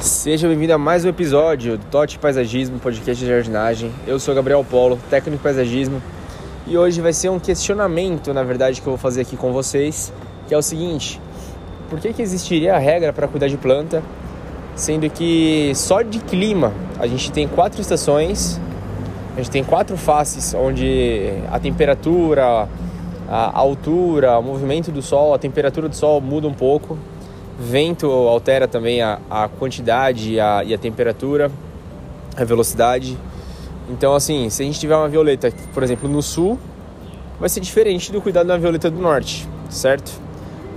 Seja 0.00 0.46
bem-vindo 0.46 0.72
a 0.72 0.78
mais 0.78 1.04
um 1.04 1.08
episódio 1.08 1.76
do 1.76 1.84
Tote 1.86 2.20
Paisagismo, 2.20 2.78
podcast 2.78 3.20
de 3.20 3.28
jardinagem. 3.28 3.92
Eu 4.06 4.20
sou 4.20 4.32
Gabriel 4.32 4.64
Polo, 4.64 4.96
técnico 5.10 5.38
de 5.38 5.42
paisagismo, 5.42 6.00
e 6.68 6.78
hoje 6.78 7.00
vai 7.00 7.12
ser 7.12 7.30
um 7.30 7.40
questionamento, 7.40 8.32
na 8.32 8.44
verdade, 8.44 8.80
que 8.80 8.86
eu 8.86 8.92
vou 8.92 8.98
fazer 8.98 9.22
aqui 9.22 9.36
com 9.36 9.52
vocês, 9.52 10.12
que 10.46 10.54
é 10.54 10.56
o 10.56 10.62
seguinte: 10.62 11.20
por 11.90 11.98
que, 11.98 12.12
que 12.12 12.22
existiria 12.22 12.76
a 12.76 12.78
regra 12.78 13.12
para 13.12 13.26
cuidar 13.26 13.48
de 13.48 13.56
planta, 13.56 14.00
sendo 14.76 15.10
que 15.10 15.72
só 15.74 16.00
de 16.00 16.20
clima 16.20 16.72
a 17.00 17.08
gente 17.08 17.32
tem 17.32 17.48
quatro 17.48 17.80
estações, 17.80 18.60
a 19.34 19.38
gente 19.38 19.50
tem 19.50 19.64
quatro 19.64 19.96
faces 19.96 20.54
onde 20.54 21.28
a 21.50 21.58
temperatura, 21.58 22.68
a 23.28 23.58
altura, 23.58 24.38
o 24.38 24.42
movimento 24.44 24.92
do 24.92 25.02
sol, 25.02 25.34
a 25.34 25.38
temperatura 25.40 25.88
do 25.88 25.96
sol 25.96 26.20
muda 26.20 26.46
um 26.46 26.54
pouco 26.54 26.96
Vento 27.58 28.06
altera 28.06 28.68
também 28.68 29.02
a, 29.02 29.18
a 29.28 29.48
quantidade 29.48 30.34
e 30.34 30.40
a, 30.40 30.62
e 30.64 30.72
a 30.72 30.78
temperatura, 30.78 31.50
a 32.36 32.44
velocidade. 32.44 33.18
Então, 33.90 34.14
assim, 34.14 34.48
se 34.48 34.62
a 34.62 34.66
gente 34.66 34.78
tiver 34.78 34.94
uma 34.94 35.08
violeta, 35.08 35.52
por 35.74 35.82
exemplo, 35.82 36.08
no 36.08 36.22
sul, 36.22 36.56
vai 37.40 37.48
ser 37.48 37.58
diferente 37.60 38.12
do 38.12 38.20
cuidado 38.20 38.46
da 38.46 38.56
violeta 38.56 38.88
do 38.88 39.00
norte, 39.00 39.48
certo? 39.68 40.12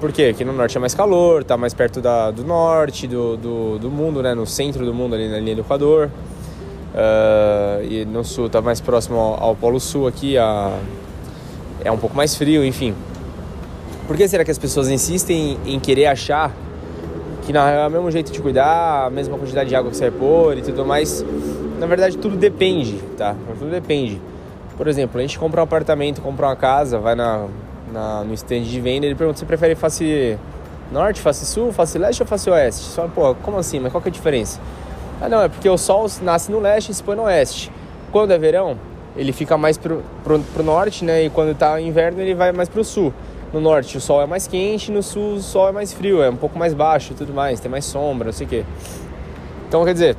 Por 0.00 0.10
quê? 0.10 0.24
Aqui 0.24 0.44
no 0.44 0.52
norte 0.52 0.76
é 0.76 0.80
mais 0.80 0.94
calor, 0.94 1.44
tá 1.44 1.56
mais 1.56 1.72
perto 1.72 2.00
da, 2.00 2.32
do 2.32 2.42
norte, 2.42 3.06
do, 3.06 3.36
do, 3.36 3.78
do 3.78 3.90
mundo, 3.90 4.20
né? 4.20 4.34
No 4.34 4.46
centro 4.46 4.84
do 4.84 4.92
mundo, 4.92 5.14
ali 5.14 5.28
na 5.28 5.38
linha 5.38 5.54
do 5.54 5.60
Equador. 5.60 6.10
Uh, 6.94 7.84
e 7.84 8.04
no 8.04 8.24
sul 8.24 8.48
tá 8.48 8.60
mais 8.60 8.80
próximo 8.80 9.18
ao, 9.18 9.42
ao 9.42 9.56
Polo 9.56 9.80
Sul 9.80 10.06
aqui, 10.06 10.38
a, 10.38 10.76
é 11.84 11.90
um 11.90 11.98
pouco 11.98 12.16
mais 12.16 12.34
frio, 12.34 12.64
enfim. 12.64 12.94
Por 14.06 14.16
que 14.16 14.26
será 14.28 14.44
que 14.44 14.50
as 14.50 14.58
pessoas 14.58 14.88
insistem 14.88 15.58
em 15.64 15.80
querer 15.80 16.06
achar 16.06 16.52
que 17.44 17.52
não 17.52 17.66
é 17.66 17.86
o 17.86 17.90
mesmo 17.90 18.10
jeito 18.10 18.32
de 18.32 18.40
cuidar, 18.40 19.06
a 19.06 19.10
mesma 19.10 19.36
quantidade 19.36 19.68
de 19.68 19.76
água 19.76 19.90
que 19.90 19.96
você 19.96 20.10
vai 20.10 20.18
pôr 20.18 20.58
e 20.58 20.62
tudo 20.62 20.84
mais. 20.84 21.24
Na 21.78 21.86
verdade, 21.86 22.16
tudo 22.16 22.36
depende, 22.36 22.98
tá? 23.16 23.34
Tudo 23.58 23.70
depende. 23.70 24.20
Por 24.76 24.88
exemplo, 24.88 25.18
a 25.18 25.22
gente 25.22 25.38
compra 25.38 25.60
um 25.60 25.64
apartamento, 25.64 26.20
compra 26.20 26.46
uma 26.46 26.56
casa, 26.56 26.98
vai 26.98 27.14
na, 27.14 27.46
na 27.92 28.24
no 28.24 28.34
stand 28.34 28.62
de 28.62 28.80
venda, 28.80 29.06
ele 29.06 29.14
pergunta 29.14 29.38
se 29.38 29.44
prefere 29.44 29.74
face 29.74 30.38
norte, 30.90 31.20
face 31.20 31.44
sul, 31.46 31.72
face 31.72 31.98
leste 31.98 32.22
ou 32.22 32.26
face 32.26 32.48
oeste. 32.50 32.84
Só, 32.84 33.06
pô, 33.08 33.34
como 33.36 33.58
assim? 33.58 33.78
Mas 33.78 33.92
qual 33.92 34.00
que 34.00 34.08
é 34.08 34.10
a 34.10 34.12
diferença? 34.12 34.60
Ah, 35.20 35.28
não, 35.28 35.42
é 35.42 35.48
porque 35.48 35.68
o 35.68 35.78
sol 35.78 36.06
nasce 36.22 36.50
no 36.50 36.60
leste 36.60 36.90
e 36.90 36.94
se 36.94 37.02
põe 37.02 37.16
no 37.16 37.22
oeste. 37.22 37.70
Quando 38.10 38.32
é 38.32 38.38
verão, 38.38 38.76
ele 39.16 39.32
fica 39.32 39.56
mais 39.56 39.76
pro, 39.76 40.02
pro, 40.22 40.40
pro 40.40 40.62
norte, 40.62 41.04
né? 41.04 41.24
E 41.24 41.30
quando 41.30 41.56
tá 41.56 41.80
inverno, 41.80 42.20
ele 42.20 42.34
vai 42.34 42.52
mais 42.52 42.68
pro 42.68 42.82
sul. 42.82 43.12
No 43.54 43.60
norte 43.60 43.96
o 43.96 44.00
sol 44.00 44.20
é 44.20 44.26
mais 44.26 44.48
quente, 44.48 44.90
no 44.90 45.00
sul 45.00 45.34
o 45.34 45.40
sol 45.40 45.68
é 45.68 45.70
mais 45.70 45.92
frio, 45.92 46.20
é 46.20 46.28
um 46.28 46.34
pouco 46.34 46.58
mais 46.58 46.74
baixo 46.74 47.12
e 47.12 47.14
tudo 47.14 47.32
mais, 47.32 47.60
tem 47.60 47.70
mais 47.70 47.84
sombra, 47.84 48.24
não 48.24 48.32
sei 48.32 48.48
o 48.48 48.50
quê. 48.50 48.64
Então, 49.68 49.84
quer 49.84 49.92
dizer, 49.92 50.16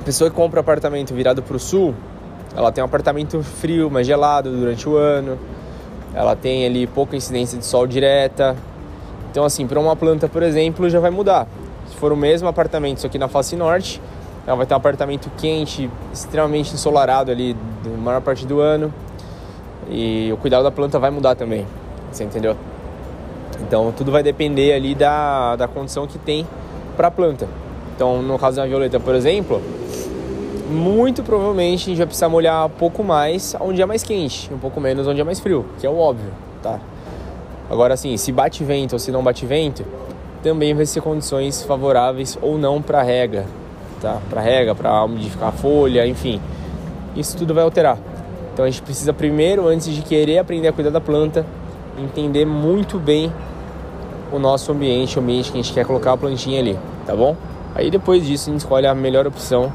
a 0.00 0.04
pessoa 0.04 0.30
que 0.30 0.36
compra 0.36 0.60
apartamento 0.60 1.12
virado 1.12 1.42
para 1.42 1.56
o 1.56 1.58
sul, 1.58 1.96
ela 2.56 2.70
tem 2.70 2.80
um 2.80 2.84
apartamento 2.84 3.42
frio, 3.42 3.90
mais 3.90 4.06
gelado 4.06 4.56
durante 4.56 4.88
o 4.88 4.96
ano, 4.96 5.36
ela 6.14 6.36
tem 6.36 6.64
ali 6.64 6.86
pouca 6.86 7.16
incidência 7.16 7.58
de 7.58 7.66
sol 7.66 7.88
direta. 7.88 8.54
Então, 9.32 9.44
assim, 9.44 9.66
para 9.66 9.80
uma 9.80 9.96
planta, 9.96 10.28
por 10.28 10.44
exemplo, 10.44 10.88
já 10.88 11.00
vai 11.00 11.10
mudar. 11.10 11.48
Se 11.88 11.96
for 11.96 12.12
o 12.12 12.16
mesmo 12.16 12.46
apartamento, 12.46 13.00
só 13.00 13.08
que 13.08 13.18
na 13.18 13.26
face 13.26 13.56
norte, 13.56 14.00
ela 14.46 14.54
vai 14.54 14.64
ter 14.64 14.74
um 14.74 14.76
apartamento 14.76 15.28
quente, 15.38 15.90
extremamente 16.12 16.72
ensolarado 16.72 17.32
ali 17.32 17.56
maior 17.98 18.20
parte 18.20 18.46
do 18.46 18.60
ano. 18.60 18.94
E 19.90 20.30
o 20.32 20.36
cuidado 20.36 20.62
da 20.62 20.70
planta 20.70 21.00
vai 21.00 21.10
mudar 21.10 21.34
também. 21.34 21.66
Você 22.14 22.22
entendeu? 22.22 22.56
Então 23.60 23.92
tudo 23.92 24.12
vai 24.12 24.22
depender 24.22 24.72
ali 24.72 24.94
da, 24.94 25.56
da 25.56 25.66
condição 25.66 26.06
que 26.06 26.16
tem 26.16 26.46
para 26.96 27.08
a 27.08 27.10
planta. 27.10 27.48
Então 27.94 28.22
no 28.22 28.38
caso 28.38 28.56
da 28.56 28.66
violeta, 28.66 29.00
por 29.00 29.16
exemplo, 29.16 29.60
muito 30.70 31.24
provavelmente 31.24 31.82
a 31.82 31.86
gente 31.86 31.98
vai 31.98 32.06
precisar 32.06 32.28
molhar 32.28 32.66
um 32.66 32.70
pouco 32.70 33.02
mais 33.02 33.56
onde 33.58 33.82
é 33.82 33.86
mais 33.86 34.04
quente, 34.04 34.48
um 34.54 34.58
pouco 34.58 34.80
menos 34.80 35.08
onde 35.08 35.20
é 35.20 35.24
mais 35.24 35.40
frio, 35.40 35.66
que 35.80 35.86
é 35.86 35.90
o 35.90 35.98
óbvio, 35.98 36.30
tá? 36.62 36.78
Agora 37.68 37.94
assim, 37.94 38.16
se 38.16 38.30
bate 38.30 38.62
vento 38.62 38.92
ou 38.92 38.98
se 39.00 39.10
não 39.10 39.22
bate 39.22 39.44
vento, 39.44 39.84
também 40.40 40.72
vai 40.72 40.86
ser 40.86 41.00
condições 41.00 41.64
favoráveis 41.64 42.38
ou 42.40 42.56
não 42.56 42.80
para 42.80 43.02
rega, 43.02 43.44
tá? 44.00 44.20
Para 44.30 44.40
rega, 44.40 44.72
para 44.72 45.02
umidificar 45.02 45.48
a 45.48 45.52
folha, 45.52 46.06
enfim. 46.06 46.40
Isso 47.16 47.36
tudo 47.36 47.54
vai 47.54 47.64
alterar. 47.64 47.98
Então 48.52 48.64
a 48.64 48.70
gente 48.70 48.82
precisa 48.82 49.12
primeiro, 49.12 49.66
antes 49.66 49.92
de 49.92 50.00
querer 50.02 50.38
aprender 50.38 50.68
a 50.68 50.72
cuidar 50.72 50.90
da 50.90 51.00
planta, 51.00 51.44
entender 51.98 52.44
muito 52.44 52.98
bem 52.98 53.32
o 54.32 54.38
nosso 54.38 54.72
ambiente, 54.72 55.18
o 55.18 55.22
ambiente 55.22 55.52
que 55.52 55.58
a 55.58 55.62
gente 55.62 55.72
quer 55.72 55.86
colocar 55.86 56.12
a 56.12 56.16
plantinha 56.16 56.60
ali, 56.60 56.78
tá 57.06 57.14
bom? 57.14 57.36
Aí 57.74 57.90
depois 57.90 58.26
disso 58.26 58.50
a 58.50 58.52
gente 58.52 58.60
escolhe 58.60 58.86
a 58.86 58.94
melhor 58.94 59.26
opção 59.26 59.72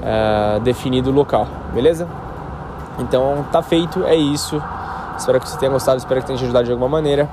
uh, 0.00 0.60
definido 0.60 1.10
o 1.10 1.12
local, 1.12 1.46
beleza? 1.72 2.08
Então 2.98 3.44
tá 3.50 3.62
feito, 3.62 4.04
é 4.04 4.14
isso. 4.14 4.60
Espero 5.16 5.40
que 5.40 5.48
você 5.48 5.58
tenha 5.58 5.70
gostado, 5.70 5.98
espero 5.98 6.20
que 6.20 6.26
tenha 6.26 6.38
te 6.38 6.44
ajudado 6.44 6.64
de 6.64 6.72
alguma 6.72 6.88
maneira. 6.88 7.28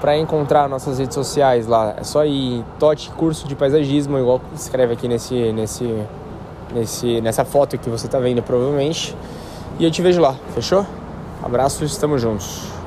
Para 0.00 0.16
encontrar 0.16 0.68
nossas 0.68 0.98
redes 0.98 1.14
sociais 1.14 1.66
lá, 1.66 1.94
é 1.98 2.04
só 2.04 2.24
ir 2.24 2.64
Tote 2.78 3.10
Curso 3.10 3.46
de 3.46 3.54
Paisagismo, 3.54 4.18
igual 4.18 4.40
escreve 4.54 4.94
aqui 4.94 5.06
nesse, 5.06 5.52
nesse, 5.52 6.06
nesse, 6.74 7.20
nessa 7.20 7.44
foto 7.44 7.76
que 7.76 7.90
você 7.90 8.06
está 8.06 8.18
vendo 8.18 8.42
provavelmente. 8.42 9.14
E 9.78 9.84
eu 9.84 9.90
te 9.90 10.00
vejo 10.00 10.20
lá, 10.20 10.34
fechou? 10.54 10.86
Abraços, 11.42 11.92
estamos 11.92 12.22
juntos. 12.22 12.79